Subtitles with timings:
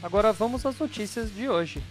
[0.00, 1.82] Agora vamos às notícias de hoje.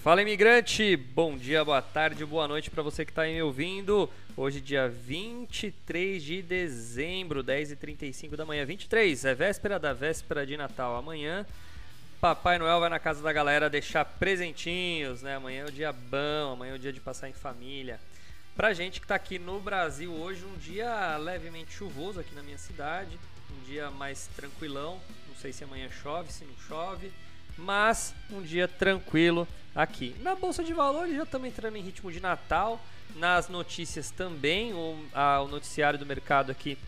[0.00, 4.08] Fala imigrante, bom dia, boa tarde, boa noite para você que está me ouvindo.
[4.36, 8.64] Hoje dia 23 de dezembro, 10h35 da manhã.
[8.64, 10.94] 23, é véspera da véspera de Natal.
[10.94, 11.44] Amanhã
[12.20, 15.34] Papai Noel vai na casa da galera deixar presentinhos, né?
[15.34, 17.98] Amanhã é o dia bom, amanhã é o dia de passar em família.
[18.54, 22.58] Pra gente que tá aqui no Brasil hoje, um dia levemente chuvoso aqui na minha
[22.58, 23.18] cidade,
[23.50, 25.00] um dia mais tranquilão.
[25.40, 27.10] Sei se amanhã chove, se não chove
[27.60, 30.16] mas um dia tranquilo aqui.
[30.20, 32.80] Na Bolsa de Valores já estamos entrando em ritmo de Natal,
[33.16, 36.78] nas notícias também, o, a, o noticiário do mercado aqui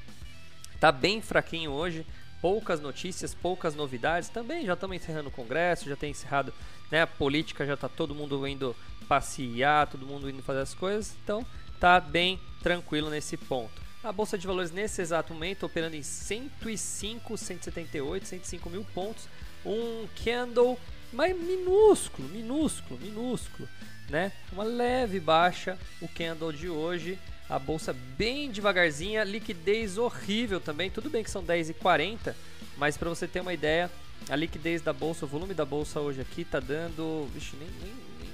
[0.74, 2.06] está bem fraquinho hoje,
[2.40, 6.52] poucas notícias, poucas novidades, também já estamos encerrando o Congresso, já tem encerrado
[6.90, 8.74] né, a política, já está todo mundo indo
[9.08, 11.44] passear, todo mundo indo fazer as coisas, então
[11.78, 13.81] tá bem tranquilo nesse ponto.
[14.02, 19.28] A Bolsa de Valores nesse exato momento operando em 105, 178, 105 mil pontos,
[19.64, 20.78] um candle
[21.12, 23.68] mas minúsculo, minúsculo, minúsculo,
[24.08, 24.32] né?
[24.50, 30.90] Uma leve baixa o candle de hoje, a bolsa bem devagarzinha, liquidez horrível também.
[30.90, 32.34] Tudo bem que são 10h40,
[32.78, 33.90] mas para você ter uma ideia,
[34.30, 37.94] a liquidez da bolsa, o volume da bolsa hoje aqui tá dando, vixe, nem, nem,
[38.20, 38.30] nem,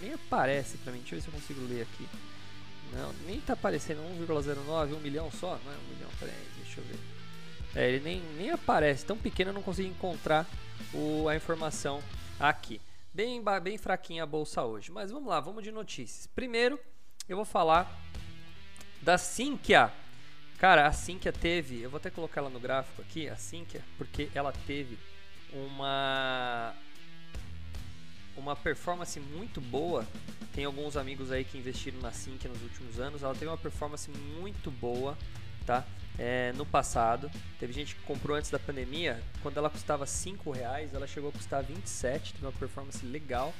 [0.00, 1.00] nem aparece para mim.
[1.00, 2.08] Deixa eu ver se eu consigo ler aqui.
[2.94, 6.84] Não, nem tá aparecendo 1,09, 1 milhão só, não é 1 milhão, peraí, deixa eu
[6.84, 6.98] ver.
[7.74, 10.46] É, ele nem, nem aparece, tão pequeno eu não consigo encontrar
[10.92, 12.00] o, a informação
[12.38, 12.80] aqui.
[13.12, 16.28] Bem, bem fraquinha a bolsa hoje, mas vamos lá, vamos de notícias.
[16.28, 16.78] Primeiro,
[17.28, 17.90] eu vou falar
[19.02, 19.92] da Sinqia.
[20.58, 24.30] Cara, a Sinqia teve, eu vou até colocar ela no gráfico aqui, a Sinqia, porque
[24.34, 24.98] ela teve
[25.52, 26.74] uma
[28.36, 30.06] uma performance muito boa.
[30.52, 33.22] Tem alguns amigos aí que investiram na Sinqia nos últimos anos.
[33.22, 35.16] Ela teve uma performance muito boa,
[35.66, 35.84] tá?
[36.18, 37.30] é, no passado.
[37.58, 41.32] Teve gente que comprou antes da pandemia, quando ela custava 5 reais, ela chegou a
[41.32, 43.54] custar 27, teve uma performance legal.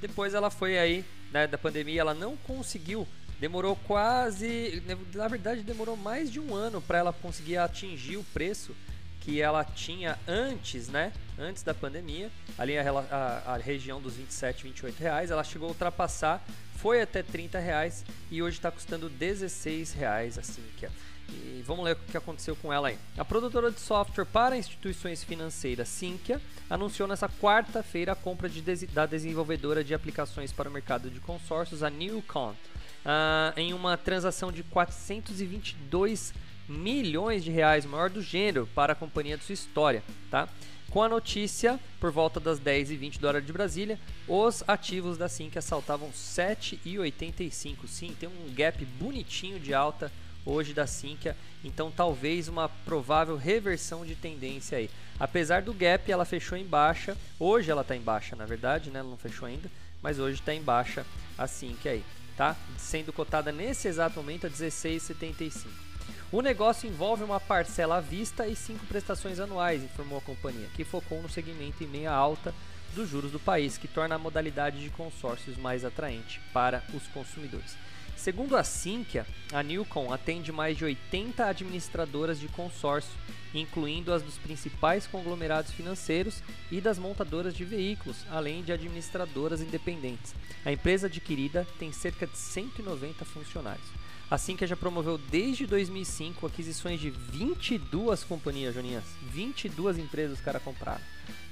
[0.00, 3.06] Depois ela foi aí, né, da pandemia, ela não conseguiu,
[3.40, 4.82] demorou quase,
[5.14, 8.74] na verdade demorou mais de um ano para ela conseguir atingir o preço
[9.20, 11.12] que ela tinha antes, né?
[11.38, 15.70] Antes da pandemia, ali a, a, a, região dos 27, 28 reais, ela chegou a
[15.70, 16.44] ultrapassar,
[16.76, 20.90] foi até 30 reais e hoje está custando 16 reais, assim que é.
[21.28, 22.98] E vamos ler o que aconteceu com ela aí.
[23.16, 29.06] A produtora de software para instituições financeiras, Sinqia, anunciou nessa quarta-feira a compra de da
[29.06, 34.62] desenvolvedora de aplicações para o mercado de consórcios, a Newcon, uh, em uma transação de
[34.64, 36.32] 422
[36.68, 40.48] milhões de reais, maior do gênero para a companhia de sua história, tá?
[40.90, 45.60] Com a notícia, por volta das 10h20 da hora de Brasília, os ativos da Sinqia
[45.60, 47.86] saltavam 7,85.
[47.86, 50.10] Sim, tem um gap bonitinho de alta
[50.46, 54.88] hoje da Sinqia, então talvez uma provável reversão de tendência aí.
[55.20, 59.00] Apesar do gap, ela fechou em baixa, hoje ela está em baixa na verdade, né?
[59.00, 59.70] ela não fechou ainda,
[60.02, 61.04] mas hoje está em baixa
[61.36, 62.56] a Sinqia aí, tá?
[62.78, 65.87] Sendo cotada nesse exato momento a 16,75.
[66.30, 70.84] O negócio envolve uma parcela à vista e cinco prestações anuais, informou a companhia, que
[70.84, 72.54] focou no segmento em meia alta
[72.94, 77.78] dos juros do país, que torna a modalidade de consórcios mais atraente para os consumidores.
[78.14, 79.24] Segundo a Sinqia,
[79.54, 83.12] a Newcom atende mais de 80 administradoras de consórcio,
[83.54, 90.34] incluindo as dos principais conglomerados financeiros e das montadoras de veículos, além de administradoras independentes.
[90.62, 93.88] A empresa adquirida tem cerca de 190 funcionários.
[94.30, 99.04] A Sinqia já promoveu desde 2005 aquisições de 22 companhias, Joninhas.
[99.30, 101.00] 22 empresas os caras compraram.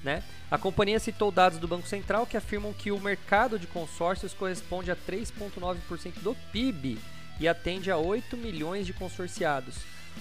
[0.04, 0.22] Né?
[0.50, 4.90] A companhia citou dados do Banco Central que afirmam que o mercado de consórcios corresponde
[4.90, 6.98] a 3,9% do PIB
[7.40, 9.76] e atende a 8 milhões de consorciados.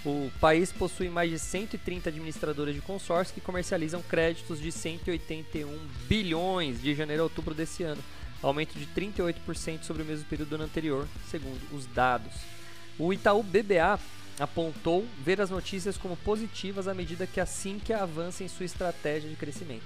[0.05, 5.77] O país possui mais de 130 administradoras de consórcios que comercializam créditos de 181
[6.07, 8.01] bilhões de janeiro a outubro desse ano,
[8.41, 12.33] aumento de 38% sobre o mesmo período anterior, segundo os dados.
[12.97, 13.99] O Itaú BBA
[14.39, 19.29] apontou ver as notícias como positivas à medida que a Sinqia avança em sua estratégia
[19.29, 19.83] de crescimento.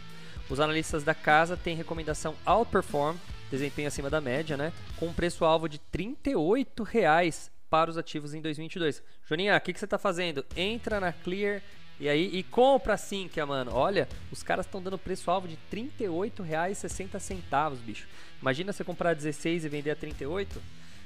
[0.49, 3.15] Os analistas da casa têm recomendação Outperform,
[3.51, 9.03] desempenho acima da média, né, com preço-alvo de 38 reais para os ativos em 2022.
[9.27, 10.43] Joninha, o que, que você está fazendo?
[10.55, 11.61] Entra na Clear
[11.99, 13.71] E aí, e compra sim, que mano.
[13.73, 18.07] Olha, os caras estão dando preço-alvo de R$ 38,60, bicho.
[18.41, 20.61] Imagina você comprar 16 e vender a 38.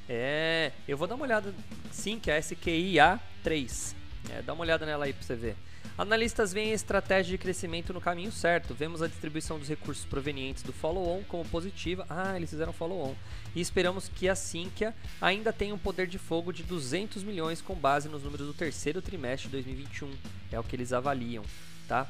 [0.08, 1.54] É, eu vou dar uma olhada
[1.92, 3.96] sim, que é a SQIA 3.
[4.30, 5.56] É, dá uma olhada nela aí pra você ver.
[5.98, 8.74] Analistas veem a estratégia de crescimento no caminho certo.
[8.74, 12.06] Vemos a distribuição dos recursos provenientes do follow-on como positiva.
[12.10, 13.14] Ah, eles fizeram follow-on.
[13.56, 17.76] E esperamos que a Sinqia ainda tenha um poder de fogo de 200 milhões com
[17.76, 20.12] base nos números do terceiro trimestre de 2021.
[20.52, 21.44] É o que eles avaliam,
[21.88, 22.08] tá?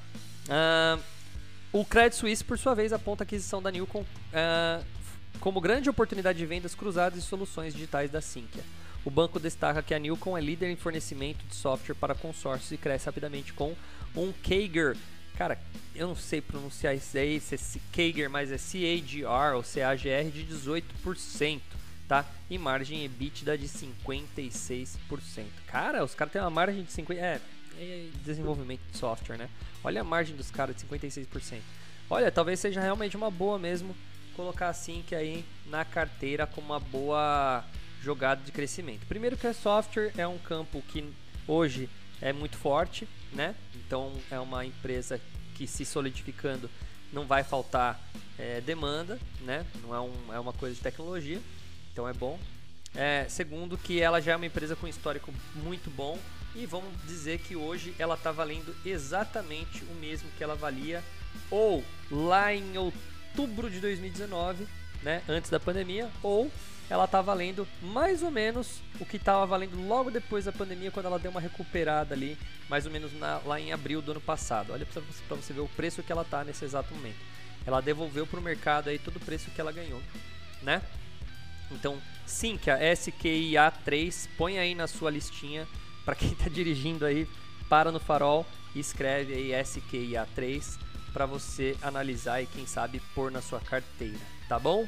[0.47, 1.03] Uh,
[1.73, 4.85] o Credit Suisse, por sua vez, aponta a aquisição da Newcom uh,
[5.41, 8.63] como grande oportunidade de vendas cruzadas e soluções digitais da Sinqia.
[9.05, 12.77] O banco destaca que a Newcom é líder em fornecimento de software para consórcios e
[12.77, 13.75] cresce rapidamente com
[14.15, 14.95] um CAGR.
[15.37, 15.59] Cara,
[15.95, 17.57] eu não sei pronunciar isso aí, se é
[17.91, 21.61] CAGR, mas é CAGR ou CAGR de 18%,
[22.07, 22.25] tá?
[22.49, 24.99] E margem EBITDA de 56%.
[25.67, 27.17] Cara, os caras têm uma margem de 50%.
[27.17, 27.39] É,
[27.79, 29.49] é desenvolvimento de software, né?
[29.83, 31.59] Olha a margem dos caras de 56%.
[32.09, 33.95] Olha, talvez seja realmente uma boa mesmo
[34.35, 37.63] colocar assim que aí na carteira como uma boa
[38.03, 39.05] jogada de crescimento.
[39.07, 41.09] Primeiro que é software é um campo que
[41.47, 41.89] hoje
[42.21, 43.55] é muito forte, né?
[43.75, 45.19] Então é uma empresa
[45.55, 46.69] que se solidificando
[47.11, 47.99] não vai faltar
[48.37, 49.65] é, demanda, né?
[49.81, 51.39] Não é, um, é uma coisa de tecnologia,
[51.91, 52.37] então é bom.
[52.95, 56.19] É, segundo que ela já é uma empresa com histórico muito bom
[56.55, 61.03] e vamos dizer que hoje ela está valendo exatamente o mesmo que ela valia
[61.49, 64.67] ou lá em outubro de 2019,
[65.01, 65.23] né?
[65.27, 66.51] Antes da pandemia, ou
[66.93, 71.07] ela tá valendo mais ou menos o que estava valendo logo depois da pandemia, quando
[71.07, 72.37] ela deu uma recuperada ali,
[72.69, 74.71] mais ou menos na, lá em abril do ano passado.
[74.71, 77.17] Olha para você, você ver o preço que ela tá nesse exato momento.
[77.65, 79.99] Ela devolveu para o mercado aí todo o preço que ela ganhou,
[80.61, 80.83] né?
[81.71, 85.67] Então, sim, que a SQIA3 põe aí na sua listinha
[86.05, 87.27] para quem está dirigindo aí,
[87.67, 88.45] para no farol
[88.75, 90.77] e escreve aí SQIA3
[91.11, 94.87] para você analisar e quem sabe pôr na sua carteira, tá bom?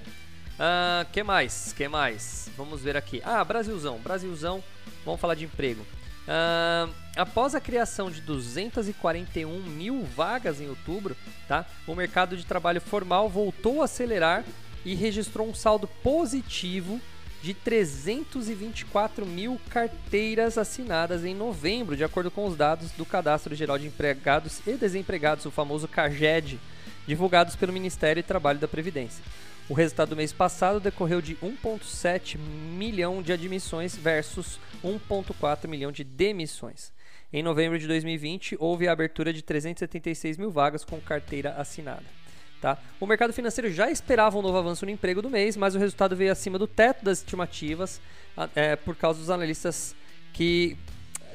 [0.55, 1.73] Uh, que mais?
[1.73, 2.49] Que mais?
[2.55, 3.21] Vamos ver aqui.
[3.23, 3.99] Ah, Brasilzão.
[3.99, 4.63] Brasilzão.
[5.03, 5.85] Vamos falar de emprego.
[6.25, 11.15] Uh, após a criação de 241 mil vagas em outubro,
[11.47, 11.65] tá?
[11.85, 14.43] o mercado de trabalho formal voltou a acelerar
[14.83, 16.99] e registrou um saldo positivo
[17.43, 23.77] de 324 mil carteiras assinadas em novembro, de acordo com os dados do Cadastro Geral
[23.77, 26.59] de Empregados e Desempregados, o famoso CAGED,
[27.05, 29.23] divulgados pelo Ministério do Trabalho da Previdência.
[29.67, 36.03] O resultado do mês passado decorreu de 1,7 milhão de admissões versus 1,4 milhão de
[36.03, 36.93] demissões.
[37.33, 42.03] Em novembro de 2020, houve a abertura de 376 mil vagas com carteira assinada.
[42.61, 42.77] Tá?
[42.99, 46.15] O mercado financeiro já esperava um novo avanço no emprego do mês, mas o resultado
[46.15, 47.99] veio acima do teto das estimativas
[48.55, 49.95] é, por causa dos analistas
[50.31, 50.77] que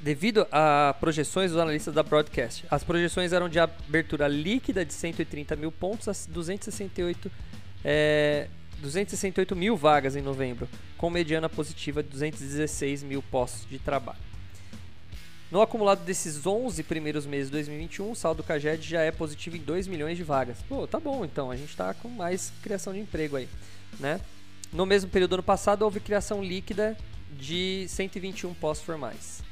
[0.01, 2.65] devido a projeções dos analistas da Broadcast.
[2.71, 7.31] As projeções eram de abertura líquida de 130 mil pontos a 268
[7.85, 8.49] é,
[8.79, 14.19] 268 mil vagas em novembro, com mediana positiva de 216 mil postos de trabalho.
[15.51, 19.61] No acumulado desses 11 primeiros meses de 2021, o saldo CAGED já é positivo em
[19.61, 20.59] 2 milhões de vagas.
[20.69, 23.49] Pô, tá bom então, a gente está com mais criação de emprego aí,
[23.99, 24.21] né?
[24.73, 26.97] No mesmo período do ano passado, houve criação líquida
[27.33, 29.43] de 121 postos formais.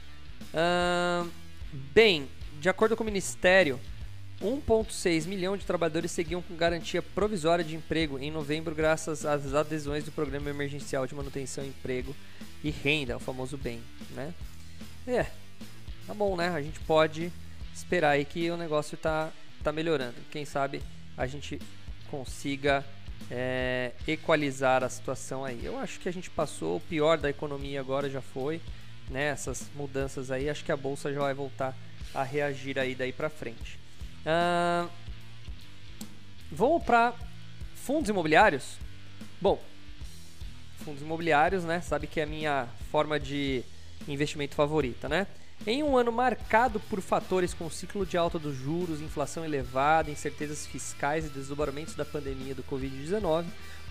[1.93, 2.29] Bem,
[2.61, 3.81] de acordo com o Ministério,
[4.40, 10.05] 1,6 milhão de trabalhadores seguiam com garantia provisória de emprego em novembro, graças às adesões
[10.05, 12.15] do Programa Emergencial de Manutenção, Emprego
[12.63, 13.81] e Renda, o famoso BEM,
[14.15, 14.32] né?
[15.06, 15.27] É,
[16.06, 16.51] tá bom, né?
[16.51, 17.32] A gente pode
[17.74, 19.32] esperar aí que o negócio tá,
[19.65, 20.15] tá melhorando.
[20.31, 20.82] Quem sabe
[21.17, 21.60] a gente
[22.08, 22.84] consiga
[23.29, 25.65] é, equalizar a situação aí.
[25.65, 28.60] Eu acho que a gente passou o pior da economia agora já foi,
[29.10, 29.31] né?
[29.31, 31.77] Essas mudanças aí, acho que a bolsa já vai voltar
[32.15, 33.88] a reagir aí daí para frente.
[36.51, 37.15] Vou para
[37.75, 38.79] fundos imobiliários.
[39.41, 39.63] Bom,
[40.85, 41.81] fundos imobiliários, né?
[41.81, 43.63] Sabe que é a minha forma de
[44.06, 45.27] investimento favorita, né?
[45.67, 50.67] Em um ano marcado por fatores com ciclo de alta dos juros, inflação elevada, incertezas
[50.67, 53.44] fiscais e desdobramentos da pandemia do Covid-19,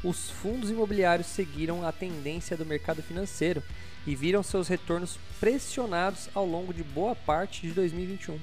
[0.03, 3.61] os fundos imobiliários seguiram a tendência do mercado financeiro
[4.05, 8.39] e viram seus retornos pressionados ao longo de boa parte de 2021.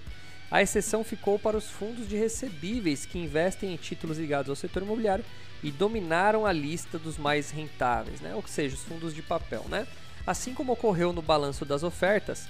[0.55, 4.85] A exceção ficou para os fundos de recebíveis que investem em títulos ligados ao setor
[4.85, 5.25] imobiliário
[5.65, 8.37] e dominaram a lista dos mais rentáveis, né?
[8.37, 9.65] ou seja, os fundos de papel.
[9.69, 9.85] Né?
[10.25, 12.47] Assim como ocorreu no balanço das ofertas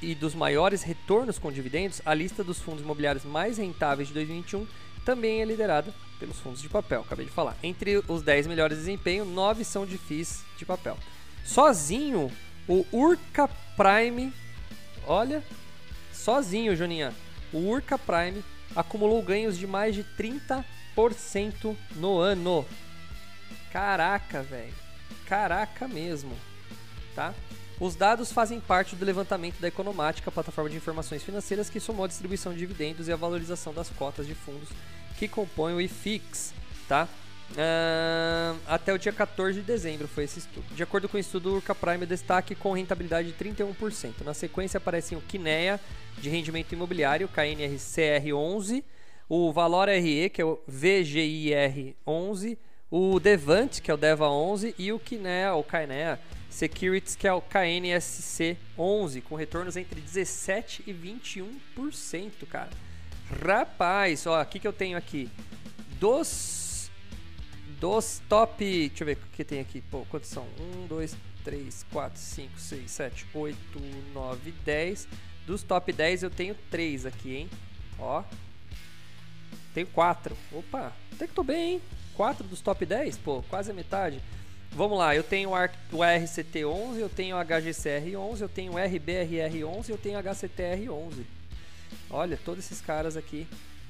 [0.00, 4.64] e dos maiores retornos com dividendos, a lista dos fundos imobiliários mais rentáveis de 2021
[5.04, 7.56] também é liderada pelos fundos de papel, acabei de falar.
[7.60, 10.96] Entre os 10 melhores desempenho, 9 são de FIIs de papel.
[11.44, 12.30] Sozinho,
[12.68, 14.32] o Urca Prime,
[15.04, 15.42] olha,
[16.12, 17.12] sozinho, Joninha,
[17.52, 20.64] o Urca Prime acumulou ganhos de mais de 30%
[21.96, 22.66] no ano.
[23.72, 24.74] Caraca, velho.
[25.26, 26.36] Caraca mesmo,
[27.14, 27.34] tá?
[27.80, 32.08] Os dados fazem parte do levantamento da Economática, plataforma de informações financeiras que somou a
[32.08, 34.68] distribuição de dividendos e a valorização das cotas de fundos
[35.16, 36.52] que compõem o IFIX,
[36.88, 37.08] tá?
[37.50, 40.66] Uh, até o dia 14 de dezembro foi esse estudo.
[40.74, 44.22] De acordo com o estudo, o Urca Prime destaque com rentabilidade de 31%.
[44.24, 45.80] Na sequência aparecem o Kinea,
[46.18, 48.84] de rendimento imobiliário, KNRCR11,
[49.28, 52.56] o Valor RE, que é o VGIR11,
[52.90, 56.18] o Devant, que é o DEVA11, e o Kinea, ou Kinea,
[56.50, 62.70] Securities, que é o KNSC11, com retornos entre 17% e 21%, cara.
[63.44, 65.28] Rapaz, ó, o que eu tenho aqui?
[66.00, 66.67] Dos,
[67.80, 68.64] dos top.
[68.88, 69.80] Deixa eu ver o que tem aqui.
[69.80, 70.46] Pô, quantos são?
[70.84, 73.58] 1, 2, 3, 4, 5, 6, 7, 8,
[74.12, 75.08] 9, 10.
[75.46, 77.50] Dos top 10 eu tenho 3 aqui, hein?
[77.98, 78.22] Ó.
[79.72, 80.36] Tenho 4.
[80.52, 81.82] Opa, até que tô bem, hein?
[82.14, 83.18] 4 dos top 10?
[83.18, 84.20] Pô, quase a metade.
[84.72, 89.96] Vamos lá, eu tenho o RCT11, eu tenho o HGCR11, eu tenho o RBRR11 eu
[89.96, 91.24] tenho o HCTR11.
[92.10, 93.46] Olha, todos esses caras aqui.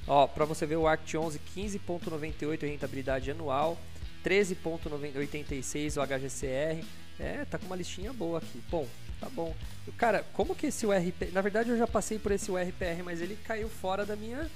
[0.09, 3.79] Ó, para você ver o ARCT11, 15.98 rentabilidade anual,
[4.25, 6.85] 13.86 o HGCR.
[7.21, 8.62] É, tá com uma listinha boa aqui.
[8.71, 8.87] Bom,
[9.21, 9.55] tá bom.
[9.97, 11.31] Cara, como que esse URP...
[11.33, 14.50] Na verdade eu já passei por esse URPR, mas ele caiu fora da minha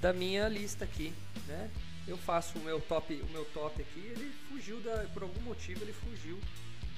[0.00, 1.12] da minha lista aqui,
[1.46, 1.70] né?
[2.06, 5.82] eu faço o meu top, o meu top aqui, ele fugiu da, por algum motivo
[5.82, 6.38] ele fugiu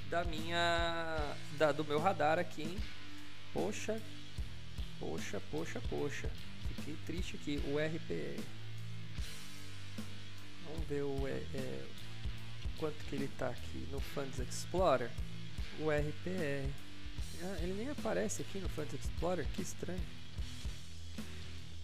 [0.08, 2.78] da minha da, do meu radar aqui, hein?
[3.52, 4.00] Poxa.
[4.98, 6.30] Poxa, poxa, poxa.
[6.76, 7.62] Fiquei triste aqui.
[7.66, 8.42] O RPR.
[10.66, 11.86] Vamos ver o é, é,
[12.78, 15.10] quanto que ele tá aqui no Funds Explorer.
[15.80, 16.70] O RPR.
[17.42, 20.00] Ah, ele nem aparece aqui no Funds Explorer, que estranho.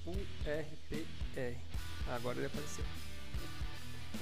[0.07, 1.57] O RPR.
[2.09, 2.85] Ah, agora ele apareceu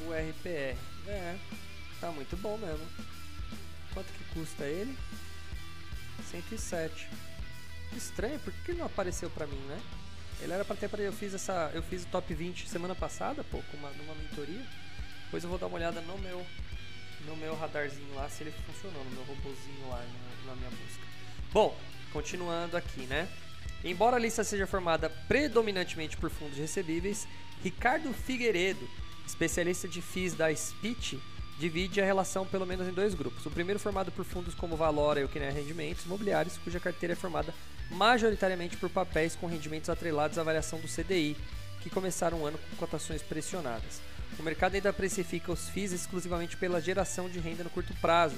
[0.06, 0.78] o RPR.
[1.06, 1.38] É,
[2.00, 2.86] tá muito bom mesmo.
[3.92, 4.96] Quanto que custa ele?
[6.30, 7.08] 107.
[7.96, 9.80] Estranho, por que ele não apareceu pra mim, né?
[10.40, 13.42] Ele era pra ter para eu fiz essa, eu fiz o top 20 semana passada,
[13.44, 14.64] pô, com uma numa mentoria.
[15.24, 16.44] Depois eu vou dar uma olhada no meu
[17.26, 21.02] no meu radarzinho lá se ele funcionou, no meu robozinho lá na, na minha busca.
[21.52, 21.76] Bom,
[22.12, 23.28] continuando aqui, né?
[23.84, 27.26] Embora a lista seja formada predominantemente por fundos recebíveis,
[27.62, 28.88] Ricardo Figueiredo
[29.28, 31.20] especialista de FIIs da Speech,
[31.58, 33.44] divide a relação pelo menos em dois grupos.
[33.44, 37.16] O primeiro formado por fundos como Valora e o Kinea Rendimentos Imobiliários, cuja carteira é
[37.16, 37.54] formada
[37.90, 41.36] majoritariamente por papéis com rendimentos atrelados à variação do CDI,
[41.80, 44.00] que começaram o ano com cotações pressionadas.
[44.38, 48.36] O mercado ainda precifica os FIIs exclusivamente pela geração de renda no curto prazo,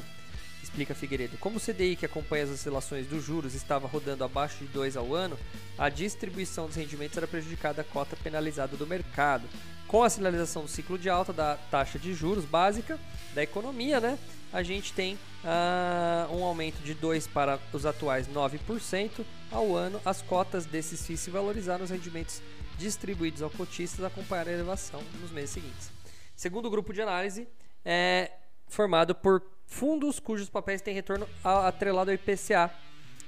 [0.63, 1.37] explica Figueiredo.
[1.39, 5.15] Como o CDI, que acompanha as oscilações dos juros, estava rodando abaixo de 2 ao
[5.15, 5.39] ano,
[5.77, 9.45] a distribuição dos rendimentos era prejudicada à cota penalizada do mercado.
[9.87, 12.99] Com a sinalização do ciclo de alta da taxa de juros básica
[13.35, 14.19] da economia, né,
[14.53, 15.15] a gente tem
[15.45, 20.01] uh, um aumento de 2 para os atuais 9% ao ano.
[20.05, 22.41] As cotas desses FIIs se valorizaram, os rendimentos
[22.79, 25.91] distribuídos ao cotistas acompanharam a elevação nos meses seguintes.
[26.35, 27.47] Segundo grupo de análise,
[27.85, 28.31] é
[28.69, 32.71] formado por fundos cujos papéis têm retorno atrelado ao IPCA,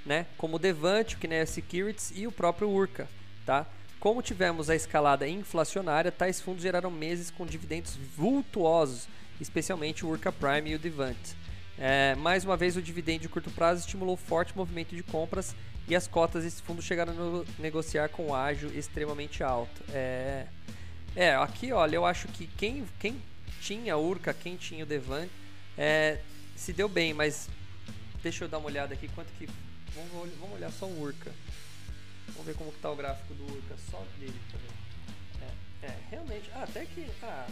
[0.05, 3.07] né, como o Devante, o Kinea Securities e o próprio Urca,
[3.45, 3.65] tá?
[3.99, 9.07] Como tivemos a escalada inflacionária, tais fundos geraram meses com dividendos vultuosos,
[9.39, 11.15] especialmente o Urca Prime e o Devant.
[11.77, 15.55] É, mais uma vez, o dividendo de curto prazo estimulou forte movimento de compras
[15.87, 19.83] e as cotas desse fundo chegaram a negociar com ágio extremamente alto.
[19.89, 20.45] É,
[21.15, 23.21] é, aqui olha, eu acho que quem, quem
[23.61, 25.27] tinha Urca, quem tinha o Devant,
[25.77, 26.19] é,
[26.55, 27.49] se deu bem, mas
[28.21, 29.47] deixa eu dar uma olhada aqui quanto que.
[29.95, 31.31] Vamos, vamos olhar só o Urca.
[32.29, 35.45] Vamos ver como está o gráfico do Urca, só dele pra ver.
[35.83, 37.47] É, é, realmente, ah, até que ah,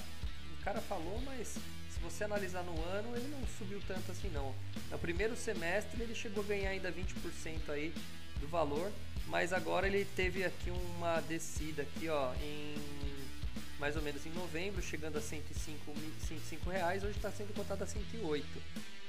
[0.60, 1.58] o cara falou, mas
[2.02, 4.54] você analisar no ano, ele não subiu tanto assim não.
[4.90, 7.94] No primeiro semestre ele chegou a ganhar ainda 20% aí
[8.40, 8.92] do valor,
[9.28, 12.76] mas agora ele teve aqui uma descida aqui, ó, em
[13.80, 15.92] mais ou menos em novembro, chegando a 105,
[16.28, 18.46] 105 reais, hoje está sendo cotado a 108.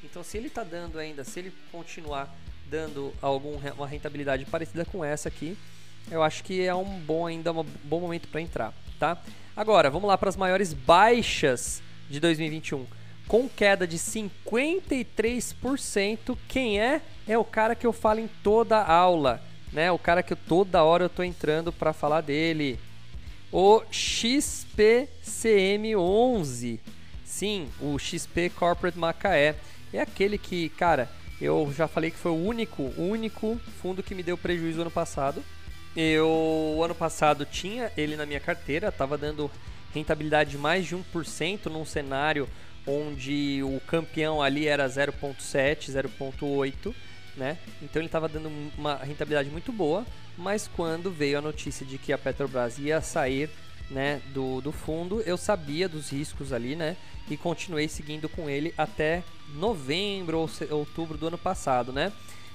[0.02, 2.34] Então, se ele está dando ainda, se ele continuar
[2.70, 5.58] dando algum, uma rentabilidade parecida com essa aqui,
[6.11, 9.22] eu acho que é um bom ainda um bom momento para entrar, tá?
[9.54, 11.82] Agora, vamos lá para as maiores baixas
[12.12, 12.87] de 2021.
[13.26, 17.00] Com queda de 53%, quem é?
[17.26, 19.42] É o cara que eu falo em toda aula,
[19.73, 19.90] né?
[19.90, 22.78] O cara que eu, toda hora eu tô entrando para falar dele.
[23.50, 26.78] O XPCM11.
[27.25, 29.57] Sim, o XP Corporate Macaé.
[29.92, 31.09] É aquele que, cara,
[31.40, 35.42] eu já falei que foi o único, único fundo que me deu prejuízo ano passado,
[35.97, 39.50] eu ano passado tinha ele na minha carteira, estava dando
[39.92, 42.49] rentabilidade de mais de 1% num cenário
[42.87, 46.94] onde o campeão ali era 0.7, 0.8,
[47.37, 47.58] né?
[47.80, 50.04] Então ele estava dando uma rentabilidade muito boa,
[50.37, 53.49] mas quando veio a notícia de que a Petrobras ia sair
[53.90, 56.96] né, do, do fundo, eu sabia dos riscos ali, né?
[57.30, 59.22] E continuei seguindo com ele até
[59.54, 62.12] novembro ou outubro do ano passado, né?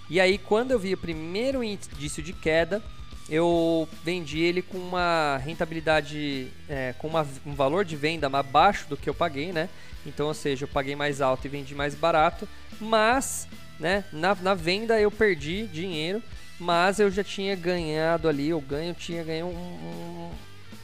[0.09, 2.81] E aí, quando eu vi o primeiro indício de queda,
[3.29, 8.95] eu vendi ele com uma rentabilidade, é, com uma, um valor de venda abaixo do
[8.95, 9.69] que eu paguei, né?
[10.05, 12.47] Então, ou seja, eu paguei mais alto e vendi mais barato,
[12.79, 13.47] mas
[13.79, 16.23] né, na, na venda eu perdi dinheiro,
[16.59, 20.31] mas eu já tinha ganhado ali, o ganho tinha ganho um, um,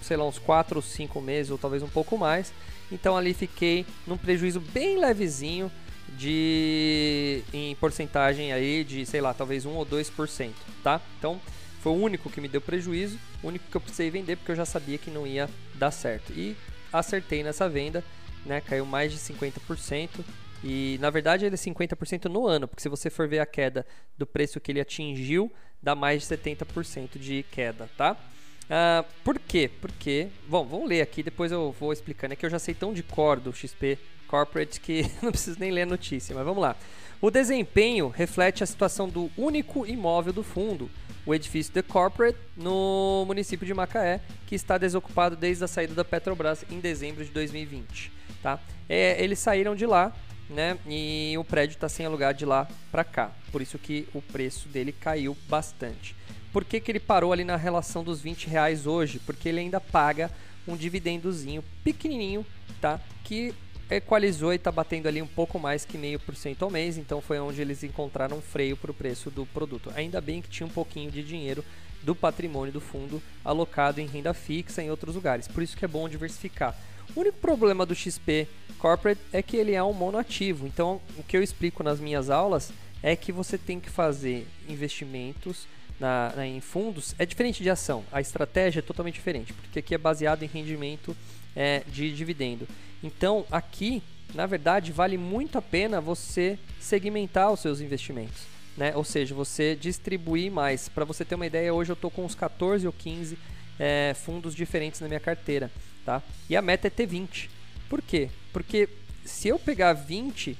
[0.02, 2.54] sei lá, uns 4 ou 5 meses, ou talvez um pouco mais.
[2.92, 5.72] Então ali fiquei num prejuízo bem levezinho
[6.10, 10.52] de em porcentagem aí de, sei lá, talvez 1 ou 2%,
[10.84, 11.02] tá?
[11.18, 11.40] Então,
[11.84, 14.56] foi o único que me deu prejuízo, o único que eu precisei vender porque eu
[14.56, 16.32] já sabia que não ia dar certo.
[16.32, 16.56] E
[16.94, 18.02] acertei nessa venda,
[18.46, 18.62] né?
[18.62, 20.24] Caiu mais de 50%.
[20.64, 23.86] E na verdade ele é 50% no ano, porque se você for ver a queda
[24.18, 28.14] do preço que ele atingiu, dá mais de 70% de queda, tá?
[28.14, 29.70] Uh, por quê?
[29.82, 32.32] Porque, bom, vamos ler aqui, depois eu vou explicando.
[32.32, 35.70] É que eu já sei tão de cor do XP Corporate que não preciso nem
[35.70, 36.78] ler a notícia, mas vamos lá.
[37.24, 40.92] O desempenho reflete a situação do único imóvel do fundo,
[41.26, 46.04] o edifício The Corporate, no município de Macaé, que está desocupado desde a saída da
[46.04, 48.12] Petrobras em dezembro de 2020.
[48.42, 48.60] Tá?
[48.90, 50.14] É, eles saíram de lá
[50.50, 54.22] né, e o prédio está sem alugar de lá para cá, por isso que o
[54.22, 56.18] preço dele caiu bastante.
[56.52, 59.18] Por que, que ele parou ali na relação dos 20 reais hoje?
[59.20, 60.30] Porque ele ainda paga
[60.68, 62.46] um dividendozinho pequenininho,
[62.82, 63.00] tá?
[63.24, 63.54] Que
[63.98, 67.22] equalizou e está batendo ali um pouco mais que meio por cento ao mês, então
[67.22, 69.92] foi onde eles encontraram um freio para o preço do produto.
[69.96, 71.64] Ainda bem que tinha um pouquinho de dinheiro
[72.02, 75.88] do patrimônio do fundo alocado em renda fixa em outros lugares, por isso que é
[75.88, 76.78] bom diversificar.
[77.16, 81.38] O único problema do XP Corporate é que ele é um monoativo, então o que
[81.38, 85.68] eu explico nas minhas aulas é que você tem que fazer investimentos
[86.00, 89.96] na, na, em fundos, é diferente de ação, a estratégia é totalmente diferente, porque aqui
[89.96, 91.16] é baseado em rendimento
[91.56, 92.68] é, de dividendo.
[93.04, 94.02] Então, aqui,
[94.34, 98.44] na verdade, vale muito a pena você segmentar os seus investimentos.
[98.78, 98.96] Né?
[98.96, 100.88] Ou seja, você distribuir mais.
[100.88, 103.38] Para você ter uma ideia, hoje eu estou com uns 14 ou 15
[103.78, 105.70] é, fundos diferentes na minha carteira.
[106.06, 106.24] Tá?
[106.50, 107.50] E a meta é ter 20.
[107.90, 108.30] Por quê?
[108.52, 108.90] Porque
[109.26, 110.58] se eu pegar 20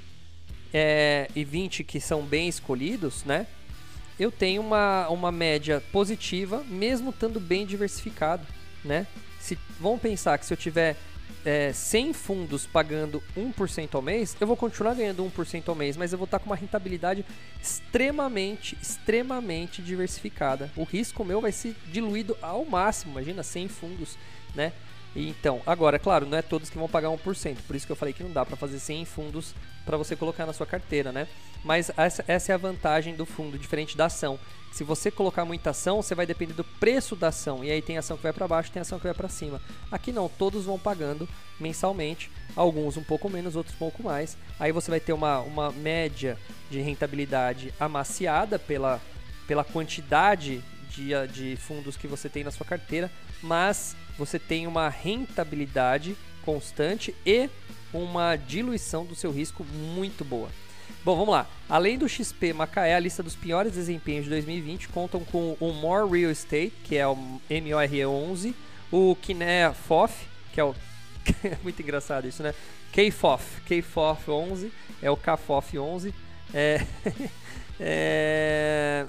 [0.74, 3.48] é, e 20 que são bem escolhidos, né?
[4.20, 8.46] eu tenho uma, uma média positiva, mesmo estando bem diversificado.
[8.84, 9.08] Né?
[9.40, 10.96] Se, vamos pensar que se eu tiver
[11.46, 16.12] é, 100 fundos pagando 1% ao mês, eu vou continuar ganhando 1% ao mês, mas
[16.12, 17.26] eu vou estar com uma rentabilidade
[17.62, 20.72] extremamente, extremamente diversificada.
[20.76, 24.18] O risco meu vai ser diluído ao máximo, imagina 100 fundos,
[24.56, 24.72] né?
[25.16, 28.14] Então, agora, claro, não é todos que vão pagar 1%, por isso que eu falei
[28.14, 29.54] que não dá para fazer 100 fundos
[29.86, 31.28] para você colocar na sua carteira, né?
[31.64, 34.40] Mas essa, essa é a vantagem do fundo, diferente da ação.
[34.72, 37.64] Se você colocar muita ação, você vai depender do preço da ação.
[37.64, 39.62] E aí tem ação que vai para baixo, tem ação que vai para cima.
[39.92, 44.36] Aqui não, todos vão pagando mensalmente, alguns um pouco menos, outros um pouco mais.
[44.60, 46.40] Aí você vai ter uma, uma média
[46.72, 49.00] de rentabilidade amaciada pela,
[49.48, 53.12] pela quantidade de, de fundos que você tem na sua carteira,
[53.44, 57.50] mas você tem uma rentabilidade constante e
[57.94, 60.50] uma diluição do seu risco muito boa.
[61.04, 61.48] Bom, vamos lá.
[61.70, 66.10] Além do XP Macaé, a lista dos piores desempenhos de 2020 contam com o More
[66.10, 67.18] Real Estate, que é o
[67.50, 68.54] MORE11,
[68.92, 70.74] o Kinea FOF, que é o
[71.62, 72.54] muito engraçado isso, né?
[72.94, 74.72] KFOF, KFOF 11,
[75.02, 76.14] é o KFOF 11.
[76.54, 76.86] É,
[77.80, 79.06] é...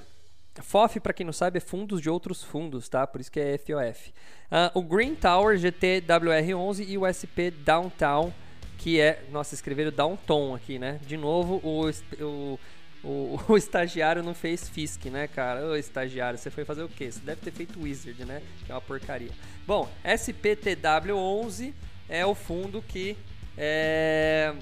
[0.61, 3.05] FOF, para quem não sabe, é fundos de outros fundos, tá?
[3.05, 4.09] Por isso que é FOF.
[4.09, 4.13] Uh,
[4.51, 8.31] ah, o Green Tower GTWR11 e o SP Downtown
[8.77, 9.23] que é.
[9.31, 10.99] Nossa, escreveram Downton aqui, né?
[11.05, 11.89] De novo, o,
[12.23, 12.59] o,
[13.03, 15.65] o, o, estagiário não fez Fisk, né, cara?
[15.65, 17.11] Ô, estagiário, você foi fazer o quê?
[17.11, 18.41] Você deve ter feito Wizard, né?
[18.63, 19.31] Que é uma porcaria.
[19.65, 21.73] Bom, SPTW11
[22.07, 23.17] é o fundo que
[23.57, 24.53] é,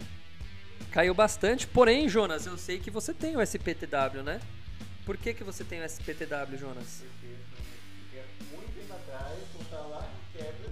[0.91, 1.67] caiu bastante.
[1.67, 4.39] Porém, Jonas, eu sei que você tem o SPTW, né?
[5.05, 7.03] Por que, que você tem o SPTW, Jonas?
[7.19, 7.35] Porque
[8.55, 10.71] muito tempo atrás, quando tava lá, quebra,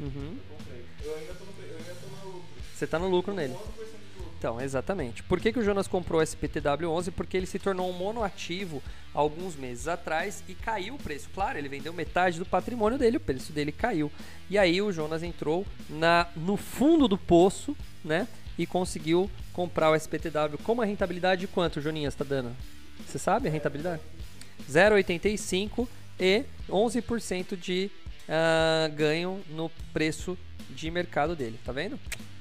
[0.00, 0.36] uhum.
[0.36, 0.84] eu comprei.
[1.04, 2.48] Eu ainda tô no, eu ainda tô no lucro.
[2.74, 3.56] Você está no lucro nele.
[4.38, 5.22] Então, exatamente.
[5.22, 7.12] Por que, que o Jonas comprou o SPTW11?
[7.12, 8.82] Porque ele se tornou um monoativo
[9.14, 11.30] alguns meses atrás e caiu o preço.
[11.32, 14.10] Claro, ele vendeu metade do patrimônio dele, o preço dele caiu.
[14.50, 18.26] E aí o Jonas entrou na, no fundo do poço, né?
[18.58, 22.52] E conseguiu comprar o SPTW com uma rentabilidade de quanto, Joninhas, está dando?
[23.06, 24.02] Você sabe a rentabilidade?
[24.70, 25.88] 0,85
[26.18, 27.90] e 11% de
[28.28, 30.38] uh, ganho no preço
[30.70, 31.98] de mercado dele, tá vendo?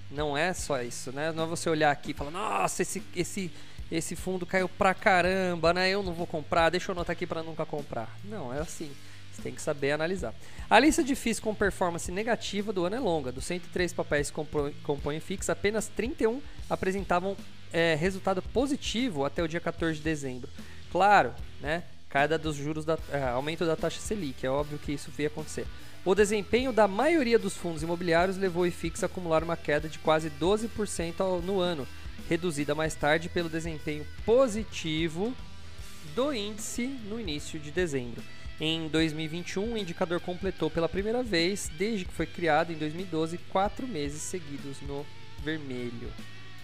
[0.09, 1.31] Não é só isso, né?
[1.31, 3.51] Não é você olhar aqui e falar, nossa, esse, esse,
[3.91, 5.89] esse fundo caiu pra caramba, né?
[5.89, 8.09] Eu não vou comprar, deixa eu anotar aqui para nunca comprar.
[8.25, 8.91] Não, é assim.
[9.31, 10.33] Você tem que saber analisar.
[10.69, 13.31] A lista de FIIs com performance negativa do ano é longa.
[13.31, 14.35] Dos 103 papéis que
[14.83, 17.37] compõem FIX, apenas 31 apresentavam
[17.73, 20.49] é, resultado positivo até o dia 14 de dezembro.
[20.91, 21.83] Claro, né?
[22.09, 25.65] Cada dos juros da é, aumento da taxa Selic, é óbvio que isso veio acontecer.
[26.03, 29.99] O desempenho da maioria dos fundos imobiliários levou o IFIX a acumular uma queda de
[29.99, 31.87] quase 12% no ano,
[32.27, 35.33] reduzida mais tarde pelo desempenho positivo
[36.15, 38.21] do índice no início de dezembro.
[38.59, 43.87] Em 2021, o indicador completou pela primeira vez, desde que foi criado em 2012, quatro
[43.87, 45.05] meses seguidos no
[45.43, 46.11] vermelho.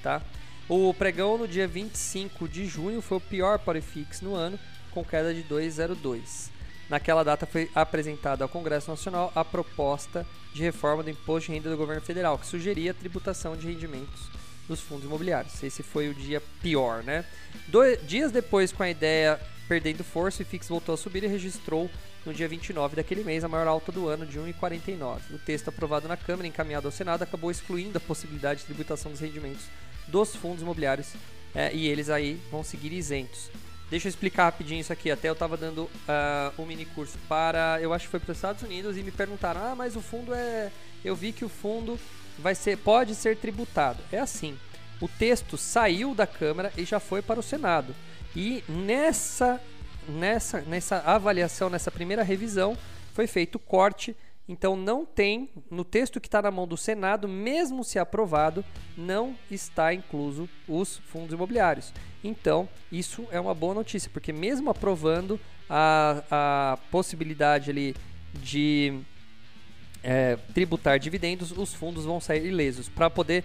[0.03, 0.21] Tá?
[0.69, 4.59] O pregão no dia 25 de junho foi o pior para o IFIX no ano,
[4.91, 6.49] com queda de 2,02.
[6.89, 11.69] Naquela data foi apresentada ao Congresso Nacional a proposta de reforma do imposto de renda
[11.69, 14.29] do governo federal, que sugeria a tributação de rendimentos
[14.67, 15.63] dos fundos imobiliários.
[15.63, 17.23] Esse foi o dia pior, né?
[17.69, 21.89] Dois dias depois, com a ideia perdendo força, o IFIX voltou a subir e registrou
[22.25, 25.19] no dia 29 daquele mês a maior alta do ano de 1,49.
[25.31, 29.21] O texto aprovado na Câmara encaminhado ao Senado acabou excluindo a possibilidade de tributação dos
[29.21, 29.63] rendimentos
[30.07, 31.13] dos fundos imobiliários
[31.53, 33.49] é, e eles aí vão seguir isentos.
[33.89, 35.09] Deixa eu explicar rapidinho isso aqui.
[35.09, 38.37] Até eu estava dando uh, um mini curso para, eu acho que foi para os
[38.37, 40.71] Estados Unidos e me perguntaram: "Ah, mas o fundo é,
[41.05, 41.97] eu vi que o fundo
[42.37, 43.99] vai ser, pode ser tributado".
[44.11, 44.57] É assim.
[44.99, 47.95] O texto saiu da Câmara e já foi para o Senado.
[48.35, 49.61] E nessa,
[50.07, 52.77] nessa, nessa avaliação, nessa primeira revisão,
[53.13, 54.15] foi feito corte.
[54.47, 58.63] Então não tem, no texto que está na mão do Senado, mesmo se aprovado,
[58.97, 61.93] não está incluso os fundos imobiliários.
[62.23, 67.93] Então, isso é uma boa notícia, porque mesmo aprovando a, a possibilidade ali
[68.35, 69.01] de
[70.01, 72.87] é, tributar dividendos, os fundos vão sair ilesos.
[72.87, 73.43] Para poder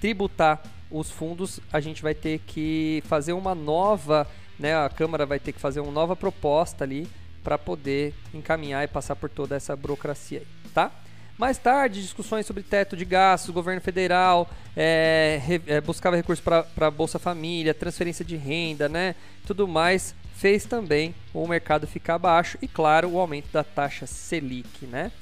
[0.00, 4.26] tributar os fundos, a gente vai ter que fazer uma nova,
[4.58, 7.08] né, a Câmara vai ter que fazer uma nova proposta ali
[7.46, 10.90] para poder encaminhar e passar por toda essa burocracia aí, tá?
[11.38, 16.90] Mais tarde, discussões sobre teto de gastos, governo federal é, re, é, buscava recursos para
[16.90, 19.14] Bolsa Família, transferência de renda, né?
[19.46, 24.84] Tudo mais fez também o mercado ficar baixo e, claro, o aumento da taxa Selic,
[24.84, 25.12] né?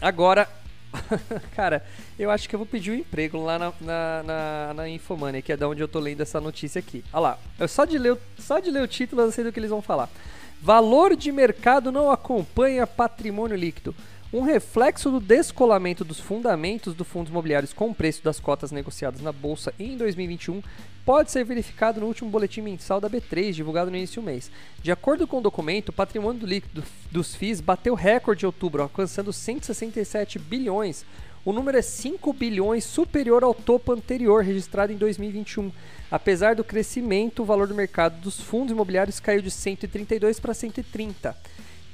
[0.00, 0.48] Agora,
[1.54, 1.84] Cara,
[2.18, 5.52] eu acho que eu vou pedir um emprego lá na, na, na, na Infomania, que
[5.52, 7.04] é da onde eu tô lendo essa notícia aqui.
[7.12, 9.60] Olha lá, eu só de ler, só de ler o título eu sei do que
[9.60, 10.08] eles vão falar.
[10.62, 13.94] Valor de mercado não acompanha patrimônio líquido.
[14.30, 19.22] Um reflexo do descolamento dos fundamentos dos fundos imobiliários com o preço das cotas negociadas
[19.22, 20.62] na bolsa em 2021
[21.02, 24.50] pode ser verificado no último boletim mensal da B3, divulgado no início do mês.
[24.82, 29.32] De acordo com o documento, o patrimônio líquido dos FIIs bateu recorde em outubro, alcançando
[29.32, 31.06] 167 bilhões.
[31.42, 35.72] O número é 5 bilhões superior ao topo anterior, registrado em 2021.
[36.10, 41.34] Apesar do crescimento, o valor do mercado dos fundos imobiliários caiu de 132 para 130.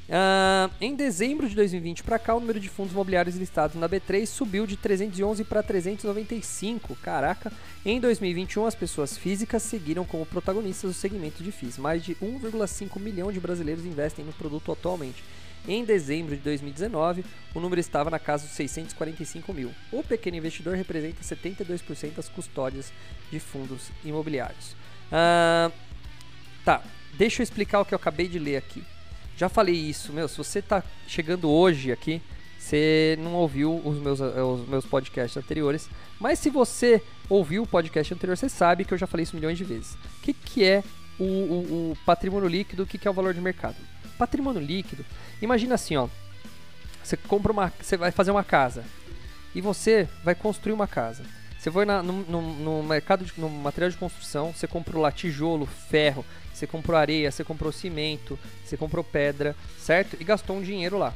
[0.06, 4.26] Uh, em dezembro de 2020 para cá, o número de fundos imobiliários listados na B3
[4.26, 6.96] subiu de 311 para 395.
[6.96, 7.52] Caraca!
[7.84, 11.78] Em 2021, as pessoas físicas seguiram como protagonistas do segmento de FIIs.
[11.78, 15.22] Mais de 1,5 milhão de brasileiros investem no produto atualmente.
[15.68, 19.72] Em dezembro de 2019, o número estava na casa dos 645 mil.
[19.90, 22.92] O pequeno investidor representa 72% das custódias
[23.30, 24.76] de fundos imobiliários.
[26.64, 26.82] Tá,
[27.14, 28.84] deixa eu explicar o que eu acabei de ler aqui.
[29.36, 32.22] Já falei isso, meu, se você tá chegando hoje aqui,
[32.58, 38.14] você não ouviu os meus, os meus podcasts anteriores, mas se você ouviu o podcast
[38.14, 39.94] anterior, você sabe que eu já falei isso milhões de vezes.
[39.94, 40.82] O que, que é
[41.18, 43.76] o, o, o patrimônio líquido, o que, que é o valor de mercado?
[44.18, 45.04] Patrimônio líquido,
[45.40, 46.08] imagina assim, ó,
[47.02, 48.84] você compra uma, você vai fazer uma casa
[49.54, 51.24] e você vai construir uma casa.
[51.58, 55.10] Você foi na, no, no, no, mercado, de, no material de construção, você comprou lá
[55.10, 60.16] tijolo, ferro, você comprou areia, você comprou cimento, você comprou pedra, certo?
[60.20, 61.12] E gastou um dinheiro lá.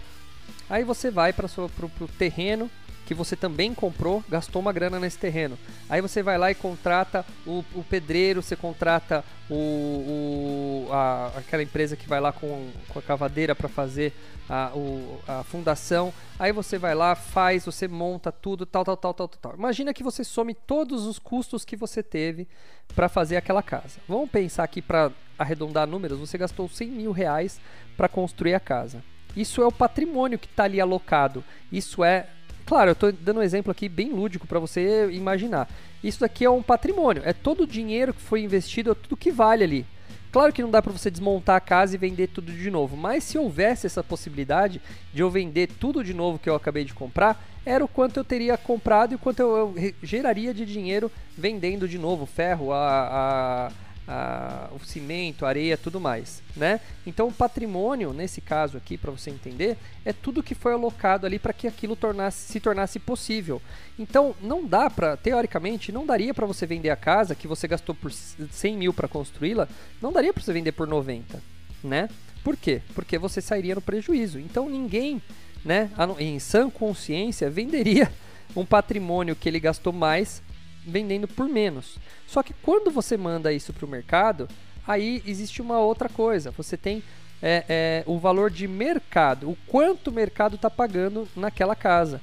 [0.68, 2.70] Aí você vai para o terreno
[3.10, 5.58] que você também comprou, gastou uma grana nesse terreno.
[5.88, 11.60] Aí você vai lá e contrata o, o pedreiro, você contrata o, o a, aquela
[11.60, 14.12] empresa que vai lá com, com a cavadeira para fazer
[14.48, 16.14] a, o, a fundação.
[16.38, 19.54] Aí você vai lá, faz, você monta tudo, tal, tal, tal, tal, tal.
[19.56, 22.46] Imagina que você some todos os custos que você teve
[22.94, 23.98] para fazer aquela casa.
[24.06, 27.60] Vamos pensar aqui para arredondar números, você gastou 100 mil reais
[27.96, 29.02] para construir a casa.
[29.36, 31.42] Isso é o patrimônio que está ali alocado.
[31.72, 32.28] Isso é
[32.70, 35.68] Claro, eu estou dando um exemplo aqui bem lúdico para você imaginar.
[36.04, 39.32] Isso daqui é um patrimônio, é todo o dinheiro que foi investido, é tudo que
[39.32, 39.86] vale ali.
[40.30, 43.24] Claro que não dá para você desmontar a casa e vender tudo de novo, mas
[43.24, 44.80] se houvesse essa possibilidade
[45.12, 48.24] de eu vender tudo de novo que eu acabei de comprar, era o quanto eu
[48.24, 53.66] teria comprado e o quanto eu, eu geraria de dinheiro vendendo de novo ferro, a,
[53.66, 53.72] a
[54.10, 56.80] a, o cimento, areia, tudo mais, né?
[57.06, 61.38] Então o patrimônio, nesse caso aqui, para você entender, é tudo que foi alocado ali
[61.38, 63.62] para que aquilo tornasse, se tornasse possível.
[63.96, 67.94] Então não dá para, teoricamente, não daria para você vender a casa que você gastou
[67.94, 69.68] por 100 mil para construí-la,
[70.02, 71.40] não daria para você vender por 90,
[71.84, 72.08] né?
[72.42, 72.82] Por quê?
[72.94, 74.40] Porque você sairia no prejuízo.
[74.40, 75.22] Então ninguém,
[75.64, 78.10] né, em sã consciência, venderia
[78.56, 80.42] um patrimônio que ele gastou mais
[80.86, 81.98] vendendo por menos.
[82.26, 84.48] Só que quando você manda isso para o mercado,
[84.86, 86.50] aí existe uma outra coisa.
[86.52, 87.02] Você tem
[87.42, 92.20] é, é, o valor de mercado, o quanto o mercado está pagando naquela casa.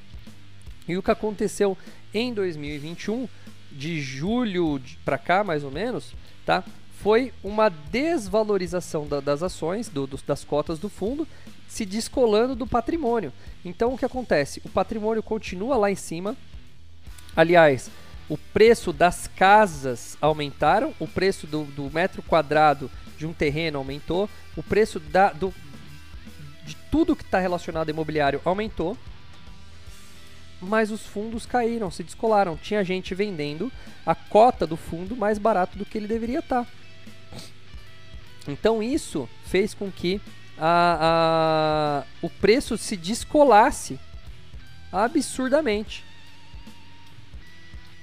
[0.87, 1.77] E o que aconteceu
[2.13, 3.27] em 2021,
[3.71, 6.13] de julho para cá, mais ou menos,
[6.45, 6.63] tá?
[6.99, 11.27] Foi uma desvalorização da, das ações, do, do, das cotas do fundo,
[11.67, 13.31] se descolando do patrimônio.
[13.63, 14.61] Então o que acontece?
[14.65, 16.35] O patrimônio continua lá em cima.
[17.35, 17.91] Aliás,
[18.29, 24.29] o preço das casas aumentaram, o preço do, do metro quadrado de um terreno aumentou,
[24.55, 25.53] o preço da, do,
[26.63, 28.97] de tudo que está relacionado ao imobiliário aumentou,
[30.59, 32.57] mas os fundos caíram, se descolaram.
[32.57, 33.71] Tinha gente vendendo
[34.05, 36.65] a cota do fundo mais barato do que ele deveria estar.
[36.65, 36.71] Tá.
[38.47, 40.19] Então isso fez com que
[40.57, 43.99] a, a, o preço se descolasse
[44.91, 46.06] absurdamente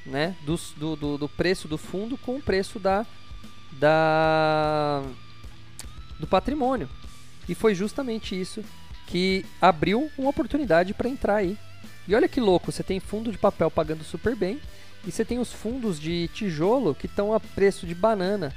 [0.05, 3.07] né, do, do, do preço do fundo com o preço da,
[3.73, 5.03] da
[6.19, 6.89] do patrimônio.
[7.49, 8.65] E foi justamente isso
[9.07, 11.57] que abriu uma oportunidade para entrar aí.
[12.07, 14.61] E olha que louco, você tem fundo de papel pagando super bem
[15.07, 18.55] e você tem os fundos de tijolo que estão a preço de banana,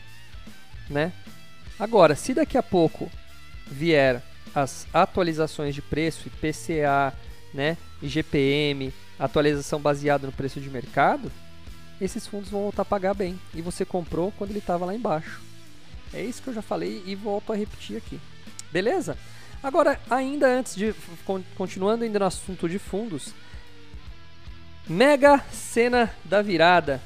[0.90, 1.12] né?
[1.80, 3.10] Agora, se daqui a pouco
[3.68, 4.22] vier
[4.56, 7.14] as atualizações de preço, IPCA,
[7.54, 11.32] né, IGPM, atualização baseada no preço de mercado,
[12.00, 13.40] esses fundos vão voltar a pagar bem.
[13.54, 15.42] E você comprou quando ele estava lá embaixo.
[16.14, 18.20] É isso que eu já falei e volto a repetir aqui.
[18.72, 19.18] Beleza?
[19.62, 20.94] Agora, ainda antes de.
[21.56, 23.34] Continuando ainda no assunto de fundos.
[24.88, 27.02] Mega cena da virada.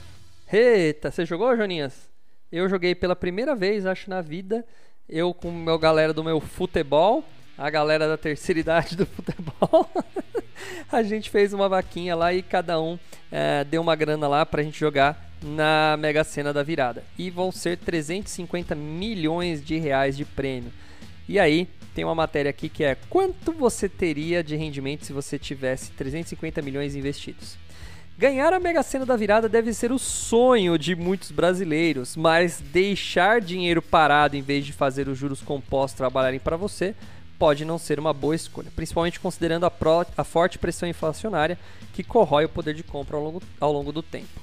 [0.52, 2.10] Eita, você jogou, Joninhas?
[2.52, 4.65] Eu joguei pela primeira vez, acho, na vida.
[5.08, 7.24] Eu com a galera do meu futebol
[7.57, 9.89] a galera da terceira idade do futebol,
[10.91, 12.97] a gente fez uma vaquinha lá e cada um
[13.31, 17.03] é, deu uma grana lá pra gente jogar na Mega Sena da virada.
[17.17, 20.71] E vão ser 350 milhões de reais de prêmio.
[21.27, 25.37] E aí, tem uma matéria aqui que é quanto você teria de rendimento se você
[25.37, 27.57] tivesse 350 milhões investidos.
[28.17, 33.41] Ganhar a Mega Sena da virada deve ser o sonho de muitos brasileiros, mas deixar
[33.41, 36.93] dinheiro parado em vez de fazer os juros compostos trabalharem para você
[37.41, 39.71] pode não ser uma boa escolha, principalmente considerando a,
[40.15, 41.58] a forte pressão inflacionária
[41.91, 44.39] que corrói o poder de compra ao longo, ao longo do tempo.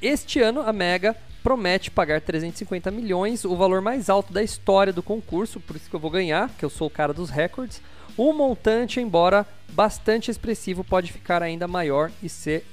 [0.00, 5.02] Este ano, a Mega promete pagar 350 milhões, o valor mais alto da história do
[5.02, 7.82] concurso, por isso que eu vou ganhar, que eu sou o cara dos recordes.
[8.16, 12.64] O montante, embora bastante expressivo, pode ficar ainda maior e ser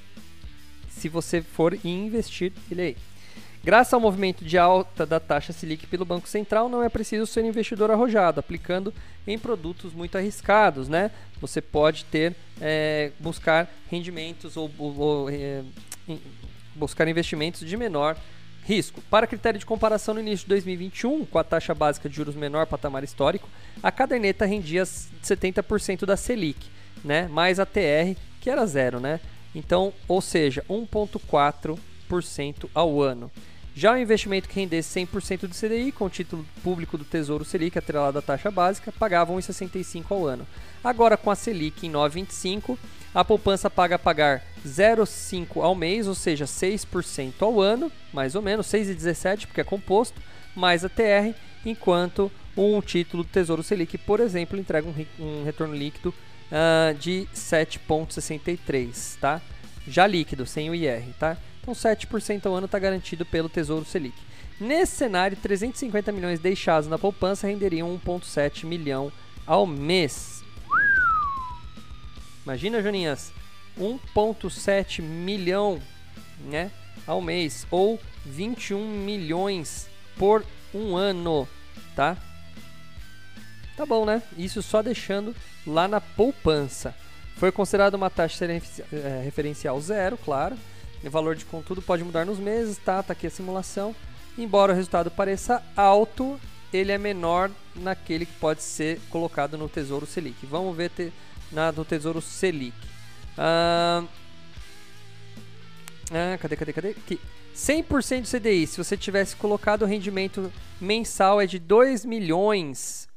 [0.88, 2.96] se você for investir ele aí.
[3.66, 7.44] Graças ao movimento de alta da taxa Selic pelo Banco Central, não é preciso ser
[7.44, 8.94] investidor arrojado, aplicando
[9.26, 11.10] em produtos muito arriscados, né?
[11.40, 15.64] Você pode ter, é, buscar rendimentos ou, ou é,
[16.76, 18.16] buscar investimentos de menor
[18.62, 19.02] risco.
[19.10, 22.68] Para critério de comparação no início de 2021, com a taxa básica de juros menor
[22.68, 23.48] patamar histórico,
[23.82, 26.68] a caderneta rendia 70% da Selic,
[27.04, 27.26] né?
[27.26, 29.18] Mais a TR, que era zero, né?
[29.52, 33.28] Então, ou seja, 1,4% ao ano.
[33.76, 37.78] Já o investimento que rendesse 100% do CDI, com o título público do Tesouro Selic
[37.78, 40.46] atrelado à taxa básica, pagava 1,65 ao ano.
[40.82, 42.78] Agora, com a Selic em 9,25,
[43.14, 48.40] a poupança paga a pagar 0,5 ao mês, ou seja, 6% ao ano, mais ou
[48.40, 50.22] menos, 6,17 porque é composto,
[50.54, 55.74] mais a TR, enquanto um título do Tesouro Selic, por exemplo, entrega um, um retorno
[55.74, 56.14] líquido
[56.50, 59.42] uh, de 7,63, tá?
[59.86, 61.36] Já líquido, sem o IR, tá?
[61.66, 64.14] Então 7% ao ano está garantido pelo Tesouro Selic.
[64.60, 69.10] Nesse cenário, 350 milhões deixados na poupança renderiam 1,7 milhão
[69.44, 70.44] ao mês.
[72.44, 73.32] Imagina, Joninhas,
[73.76, 75.82] 1,7 milhão
[76.44, 76.70] né,
[77.04, 81.48] ao mês ou 21 milhões por um ano,
[81.96, 82.16] tá?
[83.76, 84.22] Tá bom, né?
[84.38, 85.34] Isso só deixando
[85.66, 86.94] lá na poupança.
[87.38, 90.56] Foi considerada uma taxa eh, referencial zero, claro
[91.08, 93.02] o valor de contudo pode mudar nos meses, tá?
[93.02, 93.94] Tá aqui a simulação.
[94.36, 96.38] Embora o resultado pareça alto,
[96.72, 100.44] ele é menor naquele que pode ser colocado no Tesouro Selic.
[100.46, 101.12] Vamos ver te,
[101.50, 102.76] na, no Tesouro Selic.
[103.38, 104.04] Ah,
[106.10, 106.90] ah, cadê, cadê, cadê?
[106.90, 107.20] Aqui.
[107.54, 113.08] 100% do CDI, se você tivesse colocado o rendimento mensal é de 2 milhões.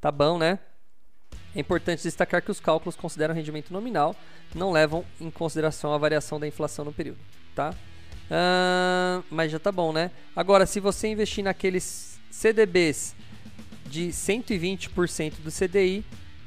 [0.00, 0.60] Tá bom, né?
[1.54, 4.14] É importante destacar que os cálculos consideram rendimento nominal,
[4.54, 7.18] não levam em consideração a variação da inflação no período,
[7.54, 7.74] tá?
[8.30, 10.12] Uh, mas já tá bom, né?
[10.36, 13.16] Agora, se você investir naqueles CDBs
[13.86, 16.04] de 120% do CDI,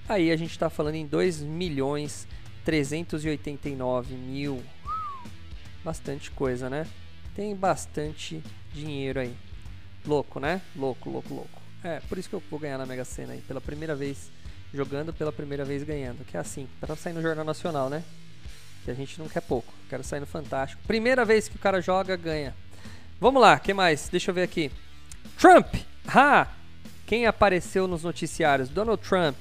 [0.07, 2.25] aí a gente está falando em 2 milhões
[2.63, 4.63] 389 mil.
[5.83, 6.87] Bastante coisa, né?
[7.35, 8.41] Tem bastante
[8.73, 9.35] dinheiro aí.
[10.05, 10.61] Louco, né?
[10.75, 11.61] Louco, louco, louco.
[11.83, 13.41] É, por isso que eu vou ganhar na Mega Sena aí.
[13.41, 14.31] Pela primeira vez,
[14.73, 16.25] jogando, pela primeira vez ganhando.
[16.25, 18.03] Que é assim, para sair no Jornal Nacional, né?
[18.83, 19.73] Que a gente não quer pouco.
[19.89, 20.81] Quero sair no Fantástico.
[20.87, 22.53] Primeira vez que o cara joga, ganha.
[23.19, 24.09] Vamos lá, que mais?
[24.09, 24.71] Deixa eu ver aqui.
[25.37, 25.75] Trump!
[26.07, 26.47] Ha!
[27.05, 28.69] Quem apareceu nos noticiários?
[28.69, 29.37] Donald Trump,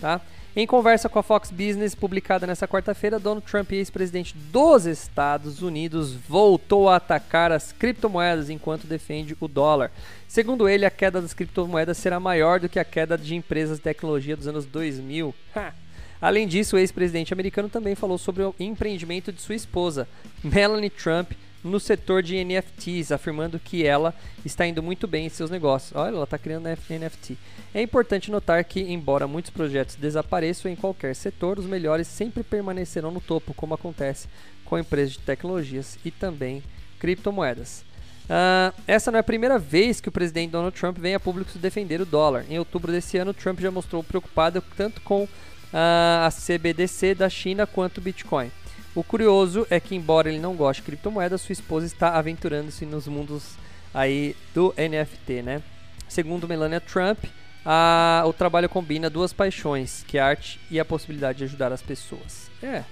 [0.00, 0.20] tá?
[0.58, 6.14] Em conversa com a Fox Business, publicada nesta quarta-feira, Donald Trump, ex-presidente dos Estados Unidos,
[6.14, 9.92] voltou a atacar as criptomoedas enquanto defende o dólar.
[10.26, 13.84] Segundo ele, a queda das criptomoedas será maior do que a queda de empresas de
[13.84, 15.34] tecnologia dos anos 2000.
[15.54, 15.74] Ha!
[16.22, 20.08] Além disso, o ex-presidente americano também falou sobre o empreendimento de sua esposa,
[20.42, 21.32] Melanie Trump,
[21.66, 25.94] no setor de NFTs, afirmando que ela está indo muito bem em seus negócios.
[25.94, 27.36] Olha, ela está criando NFT.
[27.74, 33.10] É importante notar que, embora muitos projetos desapareçam em qualquer setor, os melhores sempre permanecerão
[33.10, 34.28] no topo, como acontece
[34.64, 36.62] com empresas de tecnologias e também
[36.98, 37.84] criptomoedas.
[38.24, 41.56] Uh, essa não é a primeira vez que o presidente Donald Trump vem a público
[41.58, 42.44] defender o dólar.
[42.50, 45.28] Em outubro desse ano, Trump já mostrou preocupado tanto com uh,
[45.72, 48.50] a CBDC da China quanto o Bitcoin.
[48.96, 53.06] O curioso é que, embora ele não goste de criptomoedas, sua esposa está aventurando-se nos
[53.06, 53.58] mundos
[53.92, 55.62] aí do NFT, né?
[56.08, 57.22] Segundo Melania Trump,
[57.62, 61.72] a, o trabalho combina duas paixões, que é a arte e a possibilidade de ajudar
[61.72, 62.50] as pessoas.
[62.62, 62.84] É.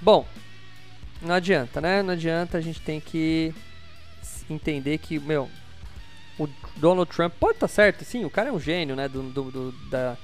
[0.00, 0.24] Bom,
[1.20, 2.00] não adianta, né?
[2.00, 3.52] Não adianta, a gente tem que
[4.48, 5.50] entender que, meu,
[6.38, 9.24] o Donald Trump pode estar tá certo, sim, o cara é um gênio, né, do,
[9.24, 10.16] do, do da,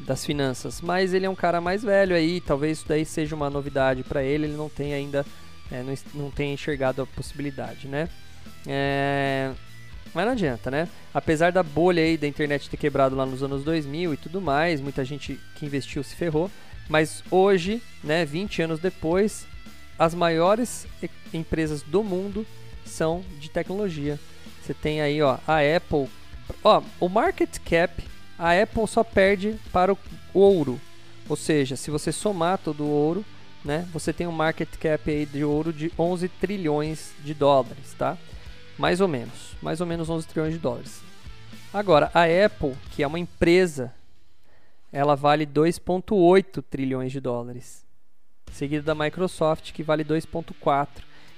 [0.00, 3.48] das finanças, mas ele é um cara mais velho aí, talvez isso daí seja uma
[3.48, 5.24] novidade para ele, ele não tem ainda,
[5.70, 8.08] é, não, não tem enxergado a possibilidade, né?
[8.66, 9.52] É,
[10.12, 10.88] mas não adianta, né?
[11.12, 14.80] Apesar da bolha aí da internet ter quebrado lá nos anos 2000 e tudo mais,
[14.80, 16.50] muita gente que investiu se ferrou,
[16.88, 19.46] mas hoje, né, 20 anos depois,
[19.98, 20.86] as maiores
[21.32, 22.46] empresas do mundo
[22.84, 24.18] são de tecnologia.
[24.62, 26.08] Você tem aí, ó, a Apple,
[26.62, 29.98] ó, o market cap a Apple só perde para o
[30.32, 30.80] ouro.
[31.28, 33.24] Ou seja, se você somar todo o ouro,
[33.64, 38.18] né, você tem um market cap aí de ouro de 11 trilhões de dólares, tá?
[38.78, 41.00] Mais ou menos, mais ou menos 11 trilhões de dólares.
[41.72, 43.92] Agora, a Apple, que é uma empresa,
[44.92, 47.84] ela vale 2.8 trilhões de dólares.
[48.52, 50.88] Seguida da Microsoft, que vale 2.4,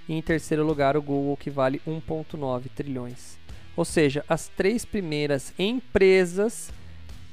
[0.09, 3.39] e em terceiro lugar o Google, que vale 1.9 trilhões.
[3.77, 6.71] Ou seja, as três primeiras empresas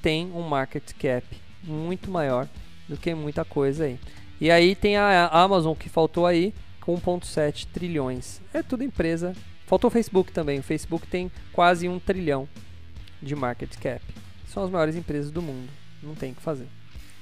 [0.03, 1.25] tem um market cap
[1.63, 2.47] muito maior
[2.89, 3.97] do que muita coisa aí.
[4.39, 8.41] E aí tem a Amazon que faltou aí com 1.7 trilhões.
[8.53, 9.33] É tudo empresa.
[9.65, 10.59] Faltou o Facebook também.
[10.59, 12.47] O Facebook tem quase um trilhão
[13.21, 14.03] de market cap.
[14.45, 15.69] São as maiores empresas do mundo.
[16.03, 16.67] Não tem o que fazer,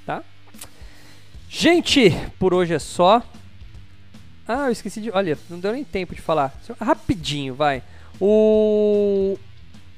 [0.03, 0.23] tá?
[1.47, 3.21] Gente, por hoje é só.
[4.47, 5.11] Ah, eu esqueci de.
[5.11, 6.59] Olha, não deu nem tempo de falar.
[6.79, 7.83] Rapidinho, vai.
[8.19, 9.37] O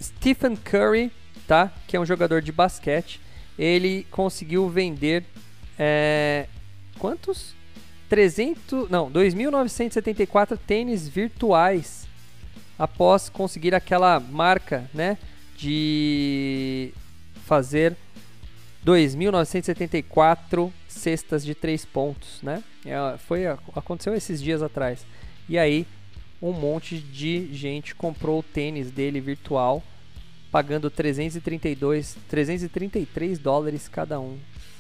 [0.02, 1.10] Stephen Curry
[1.48, 1.72] tá?
[1.88, 3.20] Que é um jogador de basquete.
[3.58, 5.24] Ele conseguiu vender
[5.78, 6.48] é,
[6.98, 7.54] quantos?
[8.10, 12.08] 300, não, 2.974 tênis virtuais
[12.78, 15.18] após conseguir aquela marca, né,
[15.58, 16.94] de
[17.46, 17.96] fazer
[18.86, 22.64] 2.974 cestas de três pontos, né?
[22.86, 25.06] É, foi aconteceu esses dias atrás.
[25.48, 25.88] E aí
[26.42, 29.82] um monte de gente comprou o tênis dele virtual
[30.54, 34.38] pagando 332, 333 dólares cada um.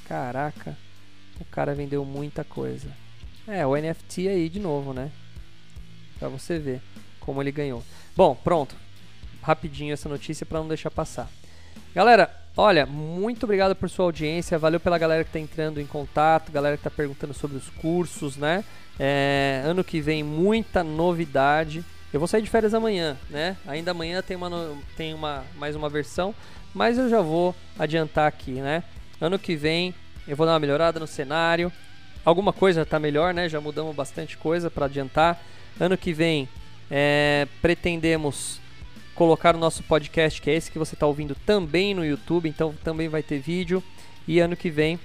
[0.07, 0.77] Caraca,
[1.41, 2.87] o cara vendeu muita coisa.
[3.47, 5.09] É, o NFT aí de novo, né?
[6.19, 6.79] Pra você ver
[7.19, 7.83] como ele ganhou.
[8.15, 8.75] Bom, pronto.
[9.41, 11.27] Rapidinho essa notícia para não deixar passar.
[11.95, 14.59] Galera, olha, muito obrigado por sua audiência.
[14.59, 18.37] Valeu pela galera que está entrando em contato, galera que está perguntando sobre os cursos,
[18.37, 18.63] né?
[18.99, 21.83] É, ano que vem muita novidade.
[22.13, 23.57] Eu vou sair de férias amanhã, né?
[23.65, 26.33] Ainda amanhã tem, uma, tem uma, mais uma versão,
[26.71, 28.83] mas eu já vou adiantar aqui, né?
[29.19, 29.95] Ano que vem
[30.27, 31.71] eu vou dar uma melhorada no cenário.
[32.23, 33.49] Alguma coisa está melhor, né?
[33.49, 35.41] Já mudamos bastante coisa para adiantar.
[35.79, 36.47] Ano que vem
[36.89, 38.61] é, pretendemos
[39.15, 42.73] colocar o nosso podcast, que é esse que você está ouvindo também no YouTube, então
[42.83, 43.83] também vai ter vídeo.
[44.27, 44.99] E ano que vem,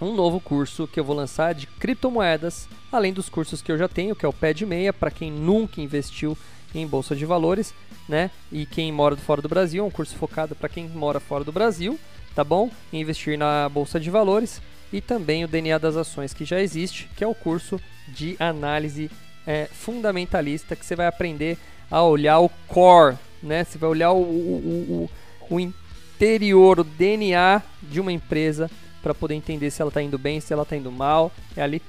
[0.00, 3.88] um novo curso que eu vou lançar de criptomoedas, além dos cursos que eu já
[3.88, 6.36] tenho, que é o Pé de Meia, para quem nunca investiu
[6.74, 7.74] em bolsa de valores,
[8.08, 8.30] né?
[8.52, 11.52] E quem mora fora do Brasil, é um curso focado para quem mora fora do
[11.52, 11.98] Brasil,
[12.34, 12.70] tá bom?
[12.92, 14.60] Investir na bolsa de valores
[14.92, 19.10] e também o DNA das ações que já existe, que é o curso de análise
[19.46, 21.58] é, fundamentalista que você vai aprender
[21.90, 23.64] a olhar o core, né?
[23.64, 25.08] Você vai olhar o, o,
[25.50, 28.70] o, o interior, o DNA de uma empresa
[29.02, 31.32] para poder entender se ela está indo bem, se ela está indo mal.
[31.56, 31.82] É ali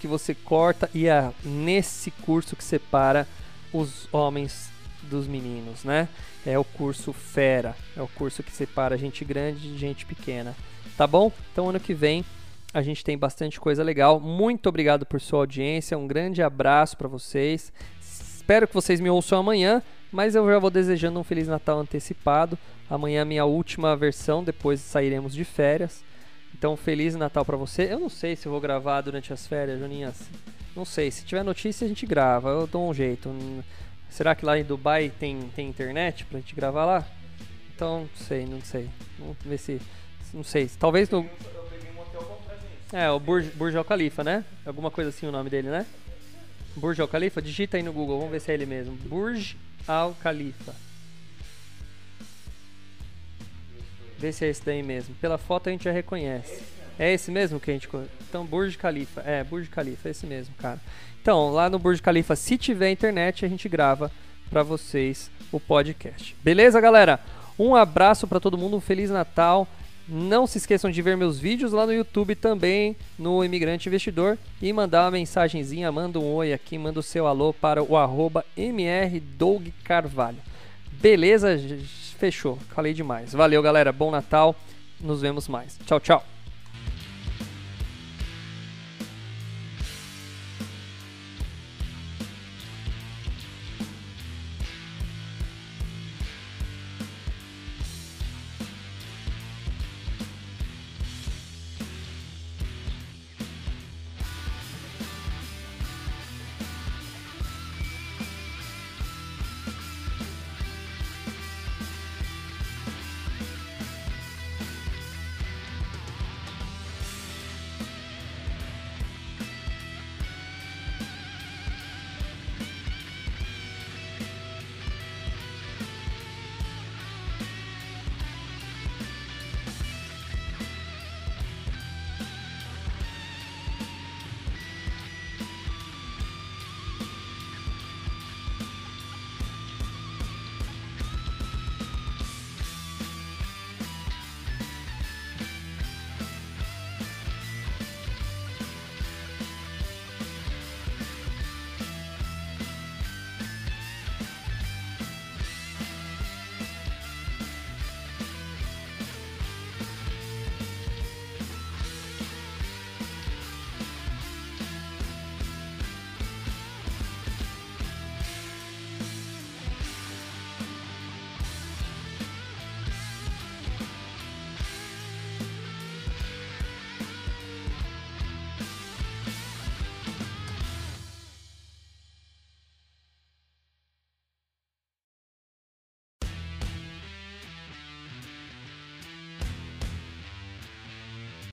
[0.00, 3.26] que você corta e é nesse curso que separa
[3.72, 4.70] os homens
[5.02, 6.08] dos meninos, né?
[6.44, 10.54] É o curso Fera, é o curso que separa gente grande de gente pequena.
[10.96, 11.32] Tá bom?
[11.52, 12.24] Então ano que vem
[12.72, 14.20] a gente tem bastante coisa legal.
[14.20, 17.72] Muito obrigado por sua audiência, um grande abraço para vocês.
[18.00, 19.82] Espero que vocês me ouçam amanhã,
[20.12, 22.58] mas eu já vou desejando um feliz Natal antecipado.
[22.88, 26.04] Amanhã é minha última versão, depois sairemos de férias.
[26.58, 27.92] Então, feliz Natal para você.
[27.92, 30.22] Eu não sei se eu vou gravar durante as férias, Joninhas.
[30.74, 31.10] Não sei.
[31.10, 32.48] Se tiver notícia, a gente grava.
[32.48, 33.30] Eu dou um jeito.
[34.08, 37.06] Será que lá em Dubai tem, tem internet pra gente gravar lá?
[37.74, 38.88] Então, não sei, não sei.
[39.18, 39.82] Vamos ver se.
[40.32, 40.70] Não sei.
[40.80, 41.28] Talvez no.
[42.90, 44.42] É, o Burj, Burj Al Khalifa, né?
[44.64, 45.84] Alguma coisa assim o nome dele, né?
[46.74, 47.42] Burj Al Khalifa?
[47.42, 48.96] Digita aí no Google, vamos ver se é ele mesmo.
[48.96, 50.74] Burj Al Khalifa.
[54.18, 55.14] Vê se é esse daí mesmo.
[55.20, 56.62] Pela foto a gente já reconhece.
[56.98, 57.88] É esse mesmo que a gente.
[58.28, 59.20] Então, Burj Khalifa.
[59.20, 60.80] É, Burj Khalifa, é esse mesmo, cara.
[61.20, 64.10] Então, lá no Burj Khalifa, se tiver internet, a gente grava
[64.48, 66.34] para vocês o podcast.
[66.42, 67.20] Beleza, galera?
[67.58, 69.68] Um abraço para todo mundo, um feliz Natal.
[70.08, 74.72] Não se esqueçam de ver meus vídeos lá no YouTube também, no Imigrante Investidor, e
[74.72, 80.38] mandar uma mensagenzinha, manda um oi aqui, manda o seu alô para o arroba mrdougcarvalho.
[80.92, 81.58] Beleza?
[82.18, 82.58] Fechou.
[82.74, 83.32] Falei demais.
[83.32, 83.92] Valeu, galera.
[83.92, 84.54] Bom Natal.
[85.00, 85.78] Nos vemos mais.
[85.86, 86.35] Tchau, tchau.